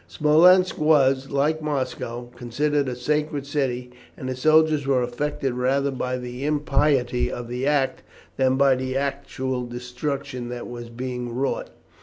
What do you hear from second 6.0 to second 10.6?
the impiety of the act than by the actual destruction